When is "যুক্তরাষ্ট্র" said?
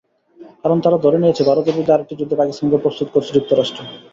3.33-3.81